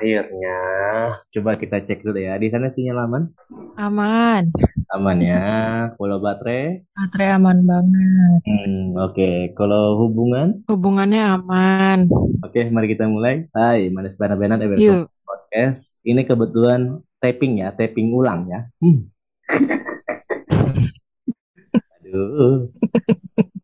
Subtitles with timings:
[0.00, 0.60] Akhirnya,
[1.28, 2.40] coba kita cek dulu ya.
[2.40, 3.36] Di sana sinyal aman?
[3.76, 4.48] Aman.
[4.96, 5.44] Aman ya.
[5.92, 6.88] Kalau baterai?
[6.96, 8.40] Baterai aman banget.
[8.48, 9.52] Hmm, oke.
[9.52, 10.64] Kalau hubungan?
[10.72, 12.08] Hubungannya aman.
[12.40, 13.44] Oke, mari kita mulai.
[13.52, 15.12] Hai, Manis Bana Benat, welcome Yuk.
[15.12, 16.00] to podcast.
[16.00, 18.72] Ini kebetulan taping ya, taping ulang ya.
[18.80, 19.04] Hmm.
[22.00, 22.72] Aduh.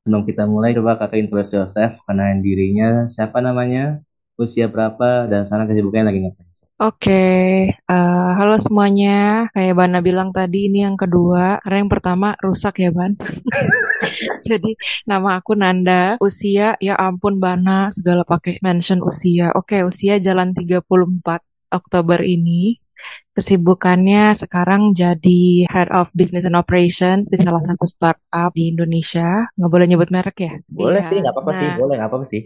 [0.05, 4.05] Sebelum kita mulai, coba kakak introduce yourself, kenalin dirinya, siapa namanya,
[4.37, 6.47] usia berapa, dan sana kesibukannya lagi ngapain.
[6.77, 7.25] Oke,
[7.73, 9.49] eh, halo semuanya.
[9.57, 11.57] Kayak Bana bilang tadi, ini yang kedua.
[11.65, 13.17] Karena yang pertama rusak ya, Ban.
[14.49, 14.77] Jadi,
[15.09, 16.21] nama aku Nanda.
[16.21, 19.57] Usia, ya ampun Bana, segala pakai mention usia.
[19.57, 21.41] Oke, usia jalan 34
[21.73, 22.77] Oktober ini.
[23.37, 29.45] Kesibukannya sekarang jadi Head of Business and Operations di salah satu startup di Indonesia.
[29.57, 30.53] Nggak boleh nyebut merek ya?
[30.73, 31.09] Boleh Iya.
[31.13, 32.43] sih, nggak apa-apa sih, Nah, boleh, nggak apa-apa sih.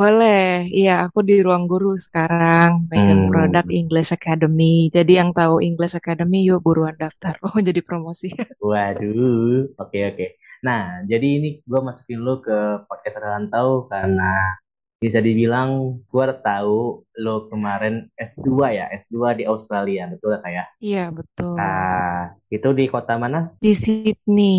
[0.00, 2.88] Boleh, iya aku di ruang guru sekarang Hmm.
[2.92, 4.92] megang produk English Academy.
[4.96, 7.34] Jadi yang tahu English Academy yuk buruan daftar.
[7.46, 8.28] Oh jadi promosi.
[8.60, 10.26] Waduh, oke oke.
[10.66, 12.56] Nah, jadi ini gue masukin lo ke
[12.88, 14.56] podcast Rantau karena
[14.96, 20.64] bisa dibilang gue tahu lo kemarin S2 ya, S2 di Australia, betul gak ya?
[20.80, 21.52] Iya betul.
[21.60, 23.52] Nah, itu di kota mana?
[23.60, 24.56] Di Sydney,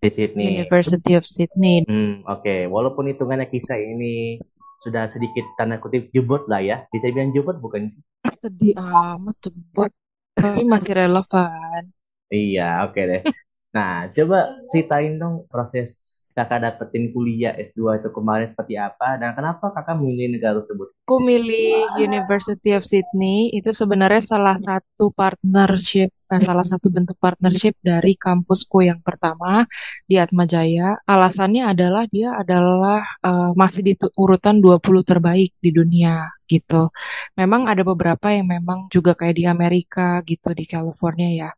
[0.00, 0.44] Di Sydney.
[0.60, 1.88] University of Sydney.
[1.88, 2.68] Hmm, oke.
[2.68, 4.36] Walaupun hitungannya kisah ini
[4.82, 6.76] sudah sedikit tanda kutip jebot lah ya.
[6.92, 8.00] Bisa bilang jebot bukan sih?
[8.42, 9.90] Sedih amat cepet,
[10.40, 11.82] tapi masih relevan.
[12.34, 13.22] Iya, oke deh.
[13.68, 19.68] Nah, coba ceritain dong proses kakak dapetin kuliah S2 itu kemarin seperti apa dan kenapa
[19.76, 20.88] kakak memilih negara tersebut?
[21.04, 27.76] Aku milih University of Sydney itu sebenarnya salah satu partnership, eh, salah satu bentuk partnership
[27.84, 29.68] dari kampusku yang pertama
[30.08, 31.04] di Atmajaya.
[31.04, 36.74] Alasannya adalah dia adalah eh, masih di urutan 20 terbaik di dunia gitu.
[37.40, 41.50] Memang ada beberapa yang memang juga kayak di Amerika gitu, di California ya.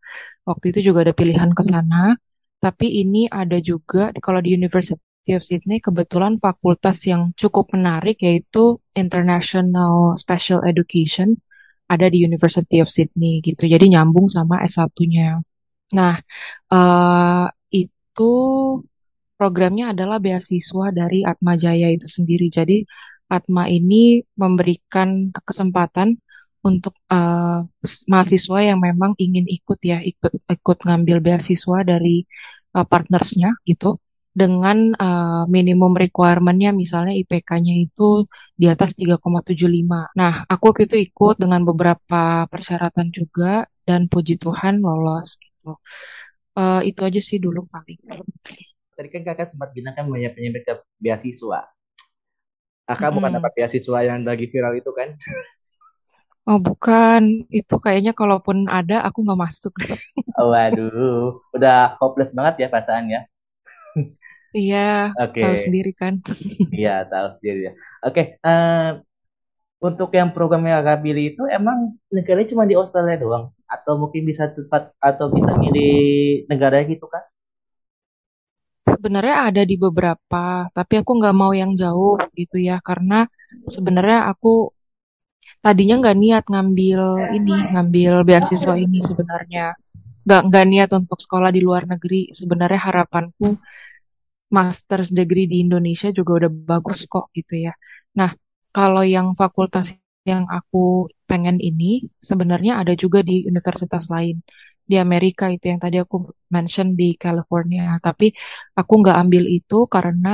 [0.49, 2.19] Waktu itu juga ada pilihan ke sana.
[2.65, 8.77] Tapi ini ada juga kalau di University of Sydney kebetulan fakultas yang cukup menarik yaitu
[8.93, 11.29] International Special Education
[11.91, 13.67] ada di University of Sydney gitu.
[13.67, 15.43] Jadi nyambung sama S1-nya.
[15.99, 16.15] Nah,
[16.75, 17.47] eh,
[17.83, 18.33] itu
[19.39, 22.47] programnya adalah beasiswa dari Atma Jaya itu sendiri.
[22.53, 22.85] Jadi
[23.37, 25.09] Atma ini memberikan
[25.49, 26.19] kesempatan
[26.69, 27.59] untuk eh,
[28.13, 32.27] mahasiswa yang memang ingin ikut ya, ikut ikut ngambil beasiswa dari
[32.77, 33.97] eh, partnersnya gitu
[34.31, 38.29] dengan eh, minimum requirement-nya misalnya IPK-nya itu
[38.61, 40.13] di atas 3,75.
[40.21, 45.81] Nah, aku itu ikut dengan beberapa persyaratan juga dan puji Tuhan lolos gitu.
[46.61, 48.01] Eh, itu aja sih dulu paling.
[48.95, 51.61] Tadi kan kakak sempat bilang kan banyak penyebab beasiswa.
[52.91, 53.41] Kakak bukan Mm-mm.
[53.41, 55.09] dapat beasiswa yang lagi viral itu kan?
[56.49, 57.23] Oh bukan,
[57.59, 59.73] itu kayaknya kalaupun ada aku nggak masuk.
[60.51, 63.21] Waduh, udah hopeless banget ya perasaannya.
[64.59, 64.79] Iya,
[65.15, 66.15] Oke, tahu sendiri kan.
[66.77, 67.73] iya tahu sendiri ya.
[68.07, 68.87] Oke, eh,
[69.81, 71.79] untuk yang program yang kakak pilih itu emang
[72.13, 73.45] negaranya cuma di Australia doang?
[73.75, 75.89] Atau mungkin bisa tempat atau bisa milih
[76.51, 77.25] negara gitu kan?
[79.01, 83.25] Sebenarnya ada di beberapa, tapi aku nggak mau yang jauh gitu ya, karena
[83.65, 84.69] sebenarnya aku
[85.65, 87.01] tadinya nggak niat ngambil
[87.33, 89.73] ini, ngambil beasiswa ini sebenarnya.
[90.29, 92.29] Nggak nggak niat untuk sekolah di luar negeri.
[92.29, 93.57] Sebenarnya harapanku
[94.53, 97.73] master's degree di Indonesia juga udah bagus kok gitu ya.
[98.21, 98.37] Nah,
[98.69, 99.97] kalau yang fakultas
[100.29, 104.45] yang aku pengen ini sebenarnya ada juga di universitas lain
[104.91, 106.17] di Amerika itu yang tadi aku
[106.55, 107.85] mention di California.
[108.07, 108.27] Tapi
[108.81, 110.29] aku nggak ambil itu karena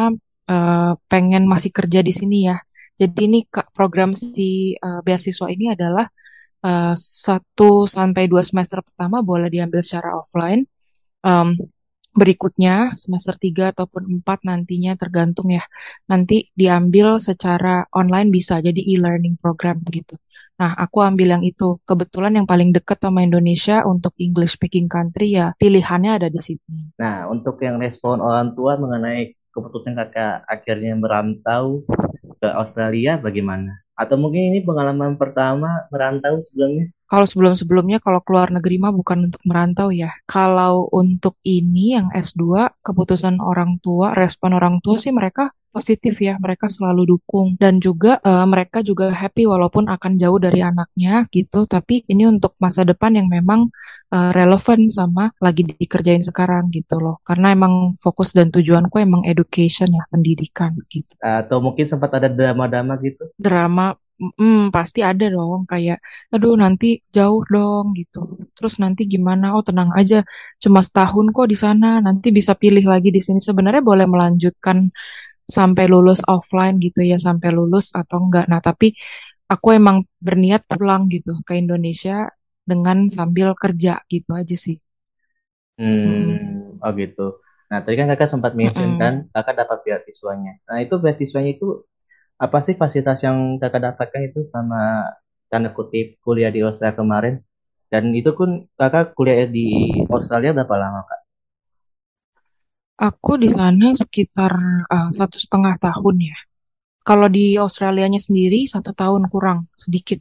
[0.53, 2.57] eh, pengen masih kerja di sini ya.
[3.01, 3.39] Jadi ini
[3.77, 6.07] program si eh, beasiswa ini adalah
[6.67, 6.95] eh,
[7.27, 10.63] satu sampai dua semester pertama boleh diambil secara offline.
[11.27, 11.49] Em,
[12.17, 15.65] berikutnya semester 3 ataupun 4 nantinya tergantung ya.
[16.11, 20.17] Nanti diambil secara online bisa jadi e-learning program gitu.
[20.57, 21.77] Nah, aku ambil yang itu.
[21.85, 26.97] Kebetulan yang paling dekat sama Indonesia untuk English speaking country ya pilihannya ada di Sydney.
[26.97, 31.85] Nah, untuk yang respon orang tua mengenai keputusan kakak akhirnya merantau
[32.41, 33.85] ke Australia bagaimana?
[33.97, 36.93] Atau mungkin ini pengalaman pertama merantau sebelumnya?
[37.09, 40.13] Kalau sebelum-sebelumnya kalau keluar negeri mah bukan untuk merantau ya.
[40.29, 46.41] Kalau untuk ini yang S2 keputusan orang tua, respon orang tua sih mereka positif ya,
[46.41, 51.69] mereka selalu dukung dan juga eh, mereka juga happy walaupun akan jauh dari anaknya gitu,
[51.69, 53.69] tapi ini untuk masa depan yang memang
[54.09, 57.21] eh, relevan sama lagi dikerjain sekarang gitu loh.
[57.29, 61.13] Karena emang fokus dan tujuanku emang education ya, pendidikan gitu.
[61.21, 63.29] Atau mungkin sempat ada drama-drama gitu?
[63.37, 66.01] Drama mm, pasti ada dong kayak,
[66.33, 68.19] aduh nanti jauh dong gitu.
[68.57, 69.53] Terus nanti gimana?
[69.57, 70.25] Oh tenang aja,
[70.63, 72.01] cuma setahun kok di sana.
[72.01, 73.39] Nanti bisa pilih lagi di sini.
[73.45, 74.89] Sebenarnya boleh melanjutkan
[75.47, 78.45] sampai lulus offline gitu ya, sampai lulus atau enggak.
[78.51, 78.87] Nah tapi
[79.53, 79.97] aku emang
[80.27, 82.31] berniat pulang gitu ke Indonesia
[82.71, 84.79] dengan sambil kerja gitu aja sih.
[86.05, 86.39] Mm-mm.
[86.39, 87.23] Hmm, oh gitu.
[87.71, 89.31] Nah, tadi kan kakak sempat mention kan, Mm-mm.
[89.35, 90.53] kakak dapat beasiswanya.
[90.69, 91.67] Nah, itu beasiswanya itu
[92.45, 94.81] apa sih fasilitas yang kakak dapatkan itu sama
[95.51, 97.35] tanda kutip kuliah di Australia kemarin?
[97.93, 98.51] Dan itu pun
[98.81, 99.67] kakak kuliah di
[100.15, 101.16] Australia berapa lama, Kak?
[102.97, 104.53] Aku di sana sekitar
[104.89, 106.37] eh, satu setengah tahun ya.
[107.09, 110.21] Kalau di Australianya sendiri satu tahun kurang sedikit.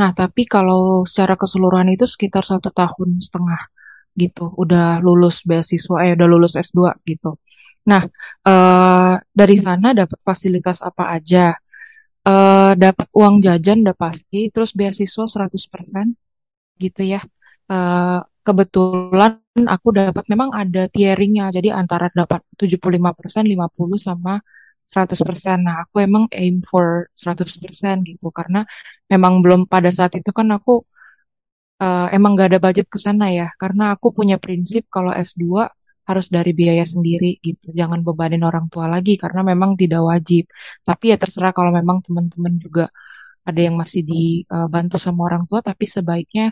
[0.00, 3.60] Nah, tapi kalau secara keseluruhan itu sekitar satu tahun setengah
[4.16, 4.52] gitu.
[4.62, 7.36] Udah lulus beasiswa, eh udah lulus S2 gitu.
[7.90, 8.02] Nah,
[8.48, 11.52] eh, dari sana dapat fasilitas apa aja?
[12.26, 16.08] Eh, dapat uang jajan udah pasti, terus beasiswa 100%
[16.80, 17.20] gitu ya.
[17.72, 19.32] Eh, kebetulan
[19.74, 24.32] aku dapat memang ada tieringnya, jadi antara dapat 75%, 50 sama
[24.90, 25.56] 100%.
[25.66, 26.86] Nah, aku emang aim for
[27.20, 28.58] 100% gitu karena
[29.12, 30.72] memang belum pada saat itu kan aku
[31.82, 35.62] eh, emang gak ada budget ke sana ya, karena aku punya prinsip kalau S2
[36.08, 40.44] harus dari biaya sendiri gitu, jangan bebanin orang tua lagi karena memang tidak wajib.
[40.86, 42.84] Tapi ya terserah kalau memang teman-teman juga
[43.48, 46.44] ada yang masih dibantu sama orang tua, tapi sebaiknya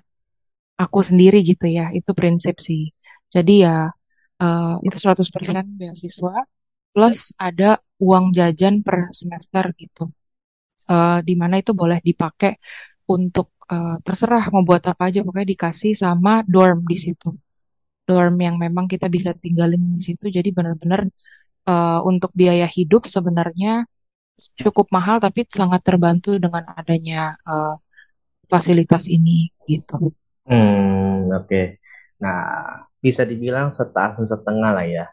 [0.84, 1.84] aku sendiri gitu ya.
[1.98, 2.93] Itu prinsip sih.
[3.34, 3.76] Jadi ya
[4.42, 6.34] eh, itu 100% beasiswa
[6.94, 7.68] plus ada
[8.06, 10.02] uang jajan per semester gitu.
[10.92, 12.52] Eh, di mana itu boleh dipakai
[13.14, 17.28] untuk eh, terserah mau buat apa aja pokoknya dikasih sama dorm di situ.
[18.08, 20.26] Dorm yang memang kita bisa tinggalin di situ.
[20.36, 21.00] Jadi benar-benar
[21.70, 23.70] eh, untuk biaya hidup sebenarnya
[24.62, 27.74] cukup mahal tapi sangat terbantu dengan adanya eh,
[28.52, 30.12] fasilitas ini gitu.
[30.48, 31.60] Hmm, oke.
[32.24, 32.42] Nah,
[33.04, 35.04] bisa dibilang setahun setengah lah ya.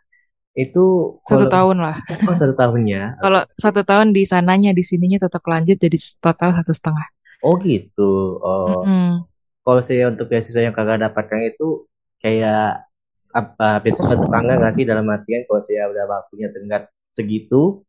[0.56, 0.80] Itu
[1.28, 1.96] Satu kalau tahun lah.
[2.28, 3.02] oh satu tahunnya.
[3.22, 7.06] Kalau satu tahun di sananya, di sininya tetap lanjut jadi total satu setengah.
[7.46, 8.02] Oh gitu.
[8.46, 9.26] Oh, Mm-mm.
[9.66, 11.86] kalau saya untuk beasiswa yang kakak dapatkan itu
[12.24, 12.86] kayak
[13.34, 16.84] apa beasiswa tetangga nggak sih dalam artian kalau saya udah waktunya tenggat
[17.18, 17.82] segitu,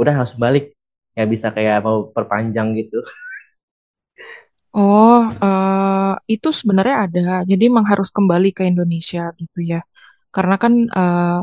[0.00, 0.64] udah harus balik.
[1.18, 3.00] Ya bisa kayak mau perpanjang gitu.
[4.74, 7.20] Oh, eh, itu sebenarnya ada.
[7.50, 9.80] Jadi memang harus kembali ke Indonesia gitu ya.
[10.34, 11.38] Karena kan eh,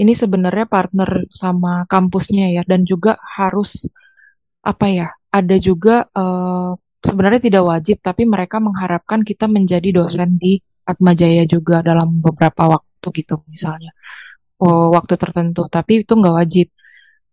[0.00, 3.84] ini sebenarnya partner sama kampusnya ya, dan juga harus
[4.64, 5.08] apa ya?
[5.38, 6.70] Ada juga eh,
[7.08, 10.60] sebenarnya tidak wajib, tapi mereka mengharapkan kita menjadi dosen di
[10.90, 13.92] Atmajaya juga dalam beberapa waktu gitu, misalnya
[14.62, 15.68] oh, waktu tertentu.
[15.76, 16.66] Tapi itu nggak wajib.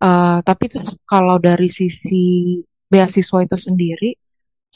[0.04, 2.16] Eh, tapi terus kalau dari sisi
[2.92, 4.10] beasiswa itu sendiri,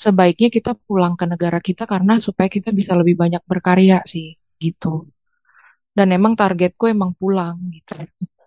[0.05, 5.09] sebaiknya kita pulang ke negara kita karena supaya kita bisa lebih banyak berkarya sih, gitu.
[5.97, 7.97] Dan emang targetku emang pulang gitu.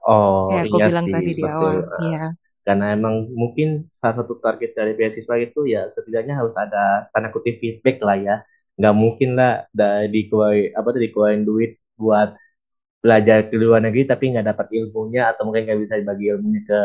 [0.05, 1.73] Oh Kayak aku iya bilang sih tadi di betul.
[1.73, 2.19] awal, Eh, iya.
[2.65, 3.67] Karena emang mungkin
[3.99, 8.35] salah satu target dari beasiswa itu ya setidaknya harus ada tanda kutip feedback lah ya.
[8.79, 11.71] Nggak mungkin lah da- dikeluarin apa tuh dikeluarin duit
[12.01, 12.29] buat
[13.03, 16.79] belajar ke luar negeri tapi nggak dapat ilmunya atau mungkin nggak bisa bagi ilmunya ke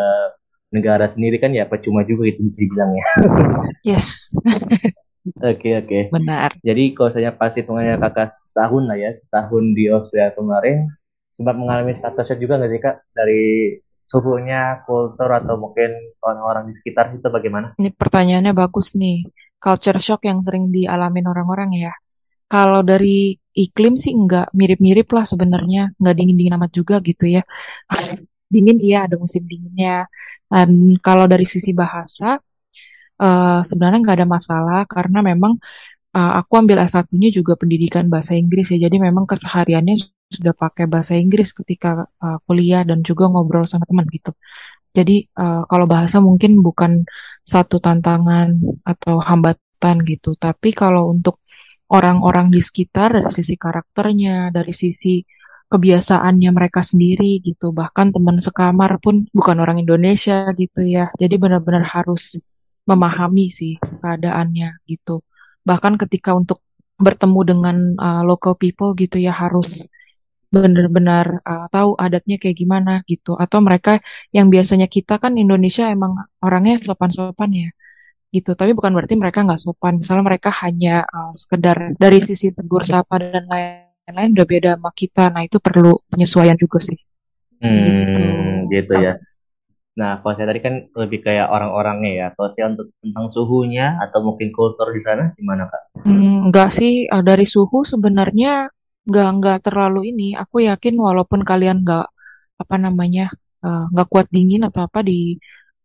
[0.70, 3.04] negara sendiri kan ya percuma juga itu bisa dibilang ya.
[3.86, 4.34] Yes,
[5.44, 6.08] Oke oke.
[6.08, 6.56] benar.
[6.64, 10.88] Jadi kalau saya pas hitungannya kakak setahun lah ya, setahun di Austria kemarin,
[11.28, 13.44] sempat mengalami culture shock juga nggak sih kak dari
[14.08, 15.92] suhunya, kultur atau mungkin
[16.24, 17.76] orang-orang di sekitar itu bagaimana?
[17.76, 19.28] Ini pertanyaannya bagus nih.
[19.60, 21.92] Culture shock yang sering dialamin orang-orang ya.
[22.50, 27.44] Kalau dari iklim sih nggak mirip-mirip lah sebenarnya, nggak dingin-dingin amat juga gitu ya.
[28.52, 30.06] Dingin iya ada musim dinginnya.
[30.50, 32.24] Dan kalau dari sisi bahasa,
[33.22, 35.52] eh, sebenarnya nggak ada masalah karena memang
[36.18, 38.78] eh, aku ambil S1-nya juga pendidikan bahasa Inggris ya.
[38.86, 39.96] Jadi memang kesehariannya
[40.36, 41.88] sudah pakai bahasa Inggris ketika
[42.24, 44.32] eh, kuliah dan juga ngobrol sama teman gitu.
[44.96, 46.92] Jadi eh, kalau bahasa mungkin bukan
[47.46, 48.48] satu tantangan
[48.86, 50.34] atau hambatan gitu.
[50.38, 51.42] Tapi kalau untuk
[51.90, 55.22] orang-orang di sekitar dari sisi karakternya, dari sisi
[55.70, 57.70] kebiasaannya mereka sendiri gitu.
[57.70, 61.14] Bahkan teman sekamar pun bukan orang Indonesia gitu ya.
[61.16, 62.36] Jadi benar-benar harus
[62.84, 65.22] memahami sih keadaannya gitu.
[65.62, 66.58] Bahkan ketika untuk
[67.00, 69.88] bertemu dengan uh, local people gitu ya harus
[70.50, 73.38] benar-benar uh, tahu adatnya kayak gimana gitu.
[73.38, 74.02] Atau mereka
[74.34, 77.68] yang biasanya kita kan Indonesia emang orangnya sopan-sopan ya
[78.34, 78.58] gitu.
[78.58, 80.02] Tapi bukan berarti mereka nggak sopan.
[80.02, 83.46] Misalnya mereka hanya uh, sekedar dari sisi tegur sapa dan
[84.10, 85.30] lain-lain udah beda sama kita.
[85.30, 86.98] Nah itu perlu penyesuaian juga sih.
[87.60, 88.20] Gitu.
[88.20, 89.14] Hmm, gitu ya.
[90.00, 92.26] Nah, kalau saya tadi kan lebih kayak orang-orangnya ya.
[92.32, 95.82] Kalau saya untuk tentang suhunya atau mungkin kultur di sana gimana Kak?
[96.06, 98.70] Hmm, enggak sih, eh, dari suhu sebenarnya
[99.04, 100.28] enggak enggak terlalu ini.
[100.38, 102.08] Aku yakin walaupun kalian enggak
[102.56, 103.28] apa namanya
[103.60, 105.36] eh, enggak kuat dingin atau apa di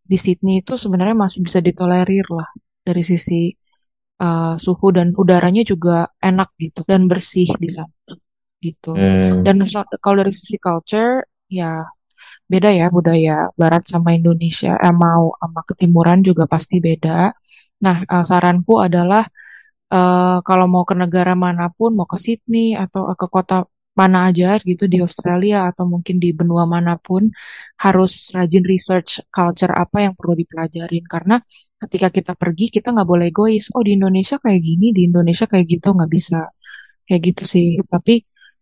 [0.05, 2.47] di Sydney itu sebenarnya masih bisa ditolerir lah
[2.85, 3.49] dari sisi
[4.23, 5.91] eh, suhu dan udaranya juga
[6.27, 7.93] enak gitu dan bersih di sana
[8.65, 8.89] gitu.
[8.97, 9.43] Hmm.
[9.45, 11.25] Dan so- kalau dari sisi culture
[11.59, 11.85] ya
[12.51, 13.31] beda ya budaya
[13.61, 17.33] Barat sama Indonesia, eh, mau sama ketimuran juga pasti beda.
[17.85, 19.23] Nah, eh, saranku adalah
[19.93, 23.55] eh, kalau mau ke negara mana pun, mau ke Sydney atau ke kota
[23.95, 27.31] mana aja gitu di Australia atau mungkin di benua mana pun,
[27.79, 31.03] harus rajin research culture apa yang perlu dipelajarin.
[31.07, 31.35] Karena
[31.79, 33.71] ketika kita pergi, kita nggak boleh egois.
[33.71, 36.51] Oh, di Indonesia kayak gini, di Indonesia kayak gitu, nggak bisa.
[37.07, 37.67] Kayak gitu sih.
[37.87, 38.13] Tapi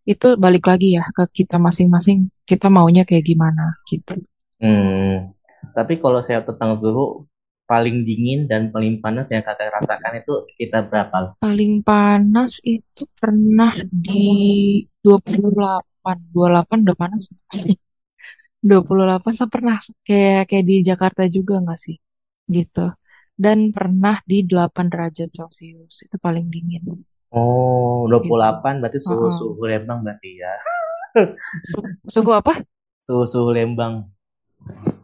[0.05, 4.19] itu balik lagi ya ke kita masing-masing, kita maunya kayak gimana gitu.
[4.61, 5.33] Hmm.
[5.73, 7.25] Tapi kalau saya tentang suhu
[7.73, 11.19] paling dingin dan paling panas yang kakak rasakan itu sekitar berapa?
[11.43, 13.73] Paling panas itu pernah
[14.05, 14.23] di
[15.03, 16.17] 28.
[16.33, 17.23] 28 udah panas.
[18.69, 19.77] 28 saya pernah
[20.07, 21.97] kayak kayak di Jakarta juga nggak sih?
[22.57, 22.85] Gitu.
[23.43, 25.95] Dan pernah di 8 derajat Celcius.
[26.05, 26.83] Itu paling dingin
[27.33, 28.41] Oh, dua puluh gitu.
[28.41, 29.37] delapan berarti suhu Heeh.
[29.37, 30.53] suhu Lembang berarti ya.
[31.69, 32.53] Su- Suhu apa?
[33.07, 33.95] Suhu suhu Lembang.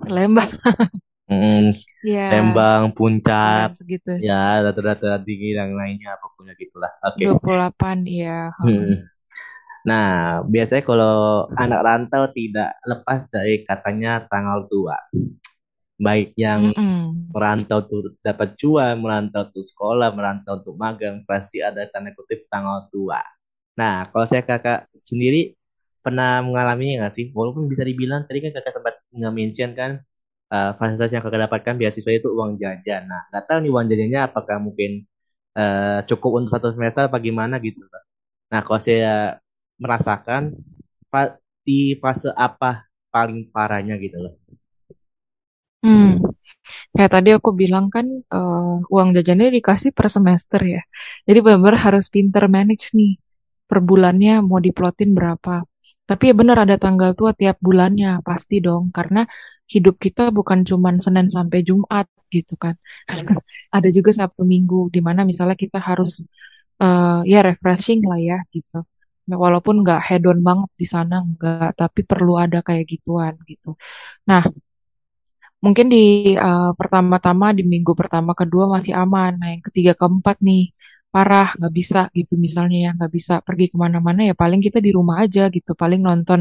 [0.09, 0.49] Lembang.
[1.29, 1.69] Hmm,
[2.01, 4.11] Ya, Lembang, Puncak, segitu.
[4.27, 6.91] ya rata-rata dingin yang lainnya pokoknya gitulah.
[7.05, 7.23] Oke.
[7.23, 8.51] 28 ya.
[8.59, 9.07] Hmm.
[9.87, 14.97] Nah, biasanya kalau anak rantau tidak lepas dari katanya tanggal tua.
[15.99, 17.35] Baik yang Mm-mm.
[17.35, 22.87] merantau tuh dapat cuan, merantau tuh sekolah, merantau untuk magang, pasti ada tanda kutip tanggal
[22.93, 23.19] tua.
[23.79, 25.55] Nah, kalau saya kakak sendiri
[26.03, 27.25] pernah mengalaminya nggak sih?
[27.35, 29.91] Walaupun bisa dibilang tadi kan kakak sempat nggak mention kan
[30.53, 33.01] eh, fasilitas yang kakak dapatkan beasiswa itu uang jajan.
[33.11, 34.91] Nah, nggak tahu nih uang jajannya apakah mungkin
[35.59, 37.81] eh, cukup untuk satu semester apa gimana gitu.
[38.51, 39.37] Nah, kalau saya
[39.81, 40.55] merasakan
[41.11, 44.33] fa- di fase apa paling parahnya gitu loh.
[45.85, 46.19] Hmm.
[46.95, 50.81] Kayak tadi aku bilang kan eh, uang jajannya dikasih per semester ya.
[51.27, 53.11] Jadi benar-benar harus pinter manage nih.
[53.69, 55.63] Per bulannya mau diplotin berapa.
[56.09, 58.83] Tapi ya benar ada tanggal tua tiap bulannya, pasti dong.
[58.97, 59.19] Karena
[59.73, 62.75] hidup kita bukan cuman Senin sampai Jumat gitu kan.
[63.75, 66.11] Ada juga Sabtu Minggu, di mana misalnya kita harus
[66.83, 68.77] eh, ya refreshing lah ya gitu.
[69.43, 73.77] Walaupun nggak hedon banget di sana, nggak, tapi perlu ada kayak gituan gitu.
[74.29, 74.43] Nah,
[75.65, 75.97] Mungkin di
[76.39, 79.31] eh, pertama-tama di minggu pertama kedua masih aman.
[79.39, 80.61] Nah yang ketiga keempat nih
[81.13, 84.91] parah nggak bisa gitu misalnya ya nggak bisa pergi ke mana-mana ya paling kita di
[84.97, 86.39] rumah aja gitu paling nonton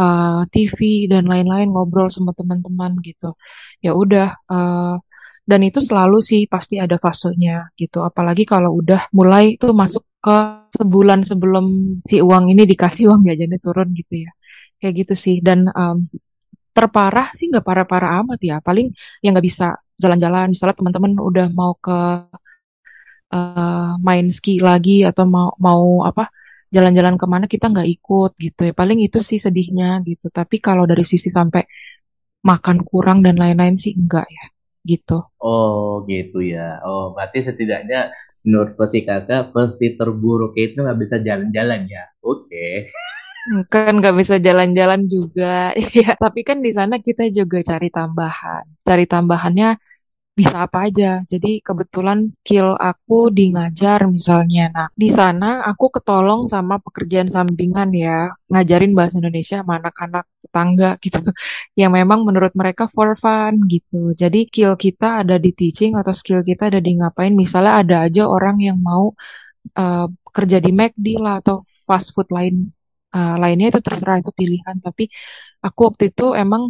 [0.00, 0.80] eh, TV
[1.12, 3.26] dan lain-lain ngobrol sama teman-teman gitu
[3.84, 4.94] ya udah eh,
[5.50, 10.36] dan itu selalu sih pasti ada fasenya gitu apalagi kalau udah mulai tuh masuk ke
[10.78, 11.64] sebulan sebelum
[12.08, 14.30] si uang ini dikasih uang jajannya turun gitu ya
[14.80, 15.96] kayak gitu sih dan em,
[16.76, 18.56] terparah sih nggak parah-parah amat ya.
[18.62, 18.86] Paling
[19.24, 19.66] yang nggak bisa
[20.02, 20.46] jalan-jalan.
[20.52, 21.92] Misalnya teman-teman udah mau ke
[23.34, 26.28] eh, main ski lagi atau mau mau apa
[26.74, 28.72] jalan-jalan ke mana kita nggak ikut gitu ya.
[28.76, 30.28] Paling itu sih sedihnya gitu.
[30.28, 31.62] Tapi kalau dari sisi sampai
[32.44, 34.46] makan kurang dan lain-lain sih enggak ya
[34.86, 35.18] gitu.
[35.42, 36.80] Oh gitu ya.
[36.86, 38.12] Oh berarti setidaknya
[38.46, 42.04] menurut versi kakak versi terburuk itu nggak bisa jalan-jalan ya.
[42.24, 42.88] Oke.
[43.72, 46.12] Kan nggak bisa jalan-jalan juga, ya.
[46.20, 48.64] Tapi kan di sana kita juga cari tambahan.
[48.84, 49.68] Cari tambahannya
[50.38, 51.04] bisa apa aja.
[51.32, 54.62] Jadi kebetulan skill aku di ngajar misalnya.
[54.76, 60.90] Nah, di sana aku ketolong sama pekerjaan sampingan ya, ngajarin bahasa Indonesia sama anak-anak tetangga
[61.04, 61.18] gitu.
[61.80, 64.14] Yang memang menurut mereka for fun gitu.
[64.22, 67.34] Jadi skill kita ada di teaching atau skill kita ada di ngapain.
[67.42, 69.04] Misalnya ada aja orang yang mau
[69.80, 72.54] eh, kerja di McD lah atau fast food lain
[73.16, 74.76] eh, lainnya itu terserah itu pilihan.
[74.86, 75.04] Tapi
[75.66, 76.62] aku waktu itu emang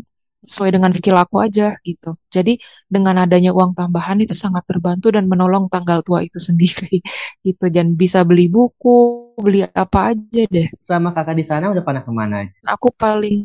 [0.42, 2.14] sesuai dengan skill aku aja gitu.
[2.30, 7.02] Jadi dengan adanya uang tambahan itu sangat terbantu dan menolong tanggal tua itu sendiri
[7.42, 7.64] gitu.
[7.68, 10.68] Dan bisa beli buku, beli apa aja deh.
[10.78, 12.52] Sama kakak di sana udah pernah ke mana aja?
[12.71, 13.40] Aku paling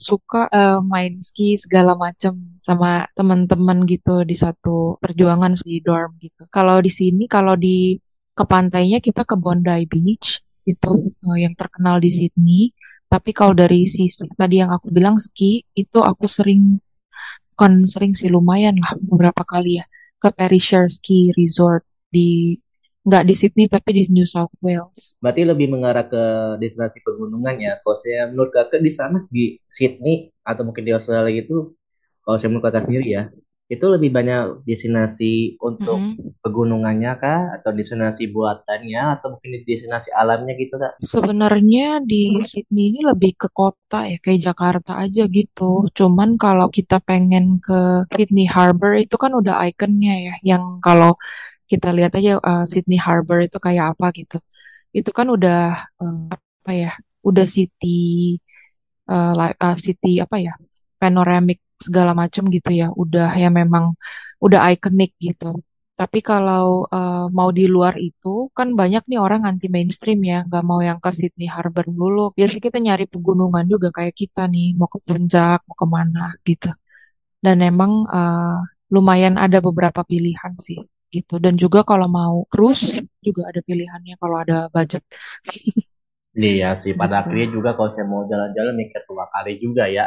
[0.00, 6.48] suka eh, main ski segala macam sama teman-teman gitu di satu perjuangan di dorm gitu.
[6.48, 7.96] Kalau di sini, kalau di
[8.38, 12.62] ke pantainya kita ke Bondi Beach itu eh, yang terkenal di Sydney.
[13.08, 16.76] Tapi kalau dari sisi tadi yang aku bilang ski itu aku sering
[17.56, 19.84] bukan sering sih lumayan lah beberapa kali ya
[20.20, 22.54] ke Perisher Ski Resort di
[23.08, 25.16] nggak di Sydney tapi di New South Wales.
[25.24, 26.22] Berarti lebih mengarah ke
[26.60, 27.80] destinasi pegunungan ya.
[27.80, 31.72] Kalau saya menurut kakak di sana di Sydney atau mungkin di Australia itu
[32.20, 33.22] kalau saya menurut kakak sendiri ya,
[33.68, 36.40] itu lebih banyak destinasi untuk Mm-mm.
[36.40, 40.96] pegunungannya kah, atau destinasi buatannya, atau mungkin destinasi alamnya gitu kak?
[41.04, 45.84] Sebenarnya di Sydney ini lebih ke kota ya, kayak Jakarta aja gitu.
[45.92, 51.20] Cuman kalau kita pengen ke Sydney Harbor itu kan udah ikonnya ya, yang kalau
[51.68, 54.40] kita lihat aja uh, Sydney Harbor itu kayak apa gitu.
[54.96, 58.40] Itu kan udah uh, apa ya, udah city
[59.12, 60.56] uh, uh, city apa ya,
[60.96, 63.84] panoramic segala macam gitu ya, udah ya memang
[64.44, 65.46] udah ikonik gitu.
[65.98, 70.62] Tapi kalau uh, mau di luar itu kan banyak nih orang anti mainstream ya, nggak
[70.70, 72.20] mau yang ke Sydney Harbor dulu.
[72.38, 76.68] Biasanya kita nyari pegunungan juga kayak kita nih, mau ke puncak, mau ke mana gitu.
[77.44, 78.58] Dan emang uh,
[78.94, 80.78] lumayan ada beberapa pilihan sih
[81.14, 81.34] gitu.
[81.44, 82.84] Dan juga kalau mau cruise
[83.26, 85.02] juga ada pilihannya kalau ada budget
[86.48, 87.26] Iya sih, pada gitu.
[87.26, 90.04] akhirnya juga kalau saya mau jalan-jalan mikir dua kali juga ya.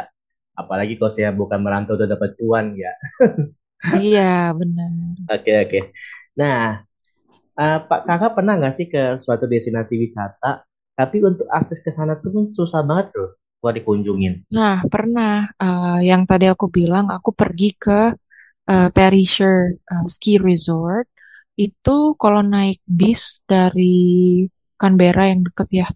[0.52, 2.92] Apalagi kalau saya bukan merantau udah dapat cuan ya.
[3.82, 4.90] Iya, benar.
[5.26, 5.80] Oke, oke.
[6.38, 6.86] Nah,
[7.58, 10.62] eh, Pak Kakak pernah nggak sih ke suatu destinasi wisata,
[10.94, 13.30] tapi untuk akses ke sana tuh pun susah banget loh
[13.62, 14.50] buat dikunjungin.
[14.50, 18.14] Nah, pernah eh, yang tadi aku bilang, aku pergi ke
[18.68, 21.06] eh, Perisher eh, Ski Resort.
[21.54, 24.42] Itu kalau naik bis dari
[24.80, 25.88] Canberra yang deket ya,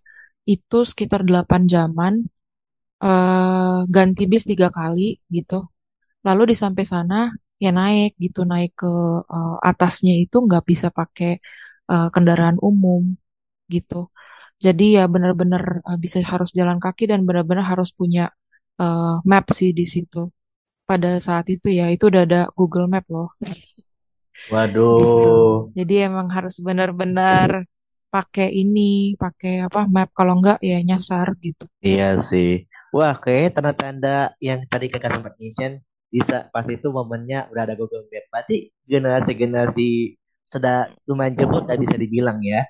[0.46, 2.14] itu sekitar 8 jaman.
[3.05, 5.00] Eh, ganti bis tiga kali
[5.37, 5.55] gitu.
[6.26, 7.15] Lalu di sampai sana
[7.65, 8.87] ya naik gitu, naik ke
[9.35, 11.31] eh, atasnya itu nggak bisa pakai
[11.93, 13.03] eh, kendaraan umum
[13.75, 13.95] gitu.
[14.67, 18.23] Jadi ya benar-benar eh, bisa harus jalan kaki dan benar-benar harus punya
[18.83, 20.19] eh, map sih di situ.
[20.91, 23.29] Pada saat itu ya itu udah ada Google Map loh
[24.99, 25.26] gitu.
[25.31, 27.50] Waduh, Jadi emang harus benar-benar
[28.12, 28.81] pakai ini,
[29.23, 31.65] pakai apa map kalau enggak ya nyasar gitu.
[31.91, 32.49] iya sih.
[32.95, 38.06] Wah, kayak tanda-tanda yang tadi kakak sempat mention, bisa pas itu momennya udah ada Google
[38.08, 38.25] Map.
[38.32, 40.17] Berarti generasi-generasi
[40.49, 42.65] sudah lumayan jemput udah bisa dibilang ya.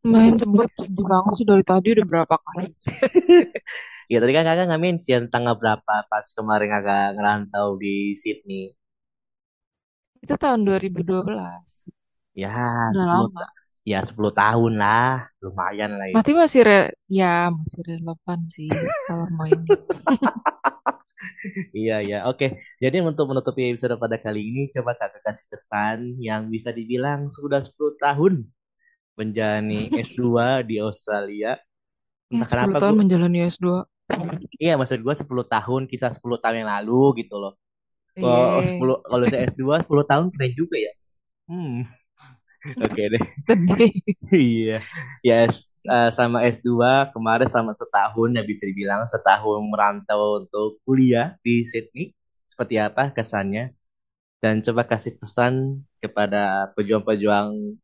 [0.00, 2.66] Main jemput sedih banget sih dari tadi udah berapa kali.
[4.10, 8.74] Ya tadi kan kakak nggak mention tanggal berapa pas kemarin kakak ngerantau di Sydney.
[10.24, 11.68] Itu tahun 2012.
[12.34, 12.48] Ya,
[12.90, 13.44] Udah 10 lama.
[13.82, 15.28] Ya 10 tahun lah.
[15.40, 16.14] Lumayan lah itu.
[16.16, 18.68] Berarti masih re ya masih relevan sih
[19.06, 19.66] kalau mau ini.
[21.72, 22.18] Iya, ya.
[22.28, 22.60] Oke.
[22.80, 27.60] Jadi untuk menutupi episode pada kali ini, coba kakak kasih kesan yang bisa dibilang sudah
[27.60, 28.44] 10 tahun
[29.16, 31.60] menjalani S2 di Australia.
[32.32, 33.84] Ya, Entah 10 kenapa tahun gue, menjalani S2.
[34.58, 37.54] iya maksud gue 10 tahun, kisah 10 tahun yang lalu gitu loh.
[38.16, 40.92] Kalau Iya, 10, kalau saya S2 10 tahun keren juga ya.
[41.48, 41.84] Hmm,
[42.84, 43.24] oke deh.
[44.30, 44.78] Iya,
[45.26, 51.36] ya S- eh, sama S2 kemarin sama setahun ya bisa dibilang setahun merantau untuk kuliah
[51.44, 52.12] di Sydney.
[52.50, 53.72] Seperti apa kesannya?
[54.42, 57.76] Dan coba kasih pesan kepada pejuang-pejuang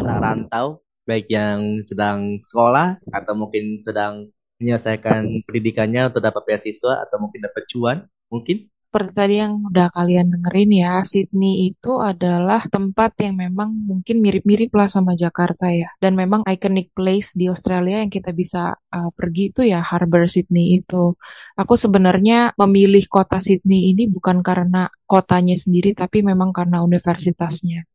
[0.00, 0.66] anak rantau,
[1.08, 4.28] baik yang sedang sekolah atau mungkin sedang
[4.60, 8.68] menyelesaikan pendidikannya untuk dapat beasiswa atau mungkin dapat cuan, mungkin.
[8.90, 14.74] Seperti tadi yang udah kalian dengerin ya, Sydney itu adalah tempat yang memang mungkin mirip-mirip
[14.74, 15.94] lah sama Jakarta ya.
[16.02, 20.82] Dan memang iconic place di Australia yang kita bisa uh, pergi itu ya Harbour Sydney
[20.82, 21.14] itu.
[21.54, 27.86] Aku sebenarnya memilih kota Sydney ini bukan karena kotanya sendiri, tapi memang karena universitasnya.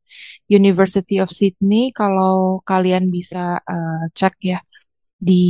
[0.48, 4.64] University of Sydney, kalau kalian bisa uh, cek ya
[5.20, 5.44] di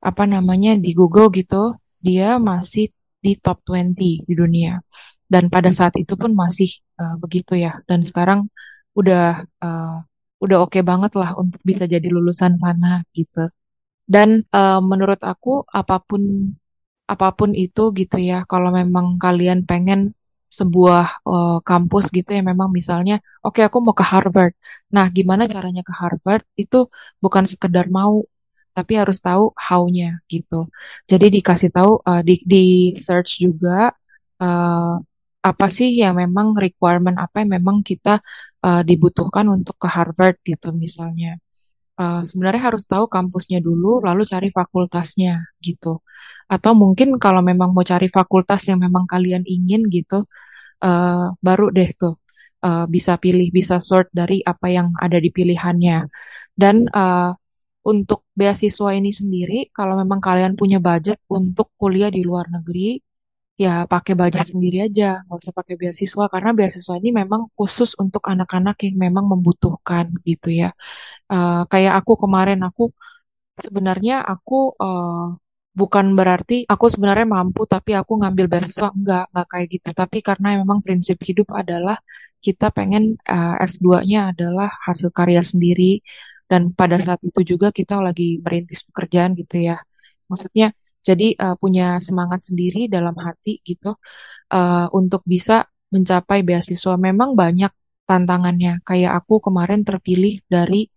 [0.00, 2.88] apa namanya di Google gitu, dia masih
[3.24, 4.72] di top 20 di dunia.
[5.32, 7.70] Dan pada saat itu pun masih uh, begitu ya.
[7.88, 8.40] Dan sekarang
[8.98, 9.20] udah
[9.64, 9.96] uh,
[10.44, 13.48] udah oke banget lah untuk bisa jadi lulusan sana gitu.
[14.14, 16.22] Dan uh, menurut aku apa pun
[17.12, 20.00] apa pun itu gitu ya, kalau memang kalian pengen
[20.58, 23.14] sebuah uh, kampus gitu ya memang misalnya
[23.46, 24.52] oke aku mau ke Harvard.
[24.94, 26.44] Nah, gimana caranya ke Harvard?
[26.62, 26.76] Itu
[27.24, 28.12] bukan sekedar mau
[28.76, 30.66] tapi harus tahu how-nya gitu.
[31.10, 32.64] Jadi dikasih tahu uh, di di
[32.98, 33.94] search juga
[34.42, 34.94] uh,
[35.44, 38.18] apa sih yang memang requirement apa yang memang kita
[38.66, 41.38] uh, dibutuhkan untuk ke Harvard gitu misalnya.
[41.94, 46.02] Uh, sebenarnya harus tahu kampusnya dulu, lalu cari fakultasnya gitu.
[46.50, 50.26] Atau mungkin kalau memang mau cari fakultas yang memang kalian ingin gitu,
[50.82, 52.18] uh, baru deh tuh
[52.66, 56.08] uh, bisa pilih, bisa sort dari apa yang ada di pilihannya.
[56.56, 57.30] Dan uh,
[57.90, 62.80] untuk beasiswa ini sendiri, kalau memang kalian punya budget untuk kuliah di luar negeri,
[63.64, 68.22] ya pakai budget sendiri aja, nggak usah pakai beasiswa karena beasiswa ini memang khusus untuk
[68.32, 70.68] anak-anak yang memang membutuhkan gitu ya.
[71.32, 72.82] Eh, kayak aku kemarin aku
[73.66, 75.24] sebenarnya aku eh,
[75.80, 79.88] bukan berarti aku sebenarnya mampu tapi aku ngambil beasiswa enggak, enggak kayak gitu.
[80.00, 81.96] Tapi karena memang prinsip hidup adalah
[82.44, 86.04] kita pengen uh, S2-nya adalah hasil karya sendiri
[86.50, 89.76] dan pada saat itu juga kita lagi merintis pekerjaan gitu ya.
[90.30, 90.66] Maksudnya
[91.04, 93.96] jadi uh, punya semangat sendiri dalam hati gitu
[94.56, 96.94] uh, untuk bisa mencapai beasiswa.
[96.96, 97.72] Memang banyak
[98.08, 98.80] tantangannya.
[98.88, 100.88] Kayak aku kemarin terpilih dari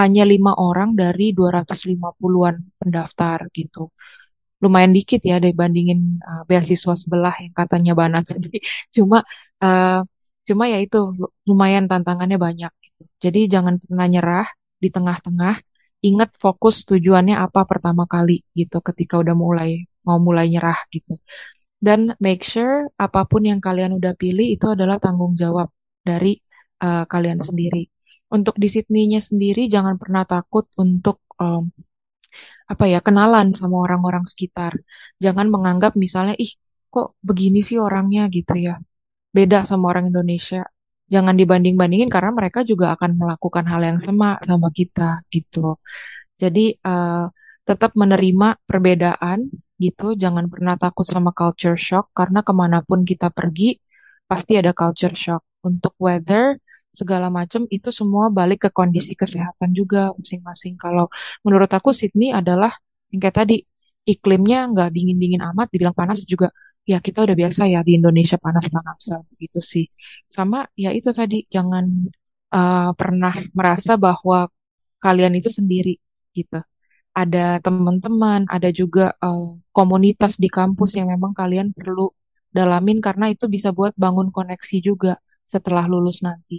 [0.00, 3.80] hanya lima orang dari 250-an pendaftar gitu.
[4.62, 8.58] Lumayan dikit ya dibandingin uh, beasiswa sebelah yang katanya Bana tadi.
[8.94, 9.22] Cuma
[9.62, 10.02] uh,
[10.46, 10.98] cuma ya itu
[11.48, 13.02] lumayan tantangannya banyak gitu.
[13.24, 14.46] Jadi jangan pernah nyerah
[14.82, 15.54] di tengah-tengah.
[16.08, 19.70] Ingat fokus tujuannya apa pertama kali gitu ketika udah mulai
[20.06, 21.12] mau mulai nyerah gitu.
[21.86, 25.68] Dan make sure apa pun yang kalian udah pilih itu adalah tanggung jawab
[26.08, 26.38] dari
[26.84, 27.90] uh, kalian sendiri
[28.34, 31.70] untuk di Sydney-nya sendiri jangan pernah takut untuk um,
[32.66, 34.72] apa ya kenalan sama orang-orang sekitar.
[35.22, 36.50] Jangan menganggap misalnya ih
[36.90, 38.74] kok begini sih orangnya gitu ya.
[39.36, 40.66] Beda sama orang Indonesia.
[41.06, 45.78] Jangan dibanding-bandingin karena mereka juga akan melakukan hal yang sama sama kita gitu.
[46.42, 47.30] Jadi uh,
[47.68, 49.38] tetap menerima perbedaan
[49.78, 50.18] gitu.
[50.18, 53.78] Jangan pernah takut sama culture shock karena ke mana pun kita pergi
[54.30, 55.42] pasti ada culture shock.
[55.66, 56.58] Untuk weather
[56.94, 60.74] segala macam itu semua balik ke kondisi kesehatan juga masing-masing.
[60.80, 61.06] Kalau
[61.44, 62.72] menurut aku Sydney adalah
[63.12, 63.56] yang kayak tadi
[64.06, 66.48] iklimnya nggak dingin-dingin amat, dibilang panas juga
[66.90, 69.84] ya kita udah biasa ya di Indonesia panas-panasan gitu sih.
[70.36, 71.84] Sama ya itu tadi jangan
[72.56, 74.38] uh, pernah merasa bahwa
[75.04, 75.94] kalian itu sendiri
[76.36, 76.58] gitu.
[77.20, 82.12] Ada teman-teman, ada juga uh, komunitas di kampus yang memang kalian perlu
[82.56, 85.12] dalamin karena itu bisa buat bangun koneksi juga
[85.52, 86.56] setelah lulus nanti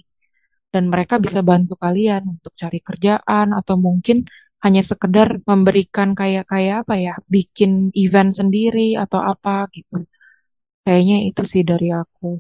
[0.74, 4.28] dan mereka bisa bantu kalian untuk cari kerjaan atau mungkin
[4.66, 10.04] hanya sekedar memberikan kayak kayak apa ya, bikin event sendiri atau apa gitu.
[10.88, 12.40] Kayaknya itu sih dari aku.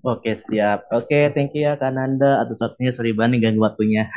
[0.00, 0.88] Oke siap.
[0.88, 4.08] Oke thank you ya Kananda atas waktunya sorry banget ganggu waktunya.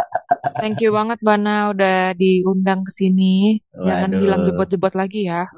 [0.62, 3.58] thank you banget Bana udah diundang ke sini.
[3.74, 5.50] Jangan bilang jebot-jebot lagi ya.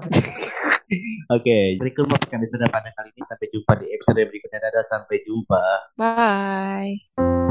[1.32, 3.22] Oke, okay, itu kami sudah pada kali ini.
[3.24, 4.68] Sampai jumpa di episode berikutnya.
[4.68, 5.64] Dadah, sampai jumpa.
[5.96, 7.43] Bye.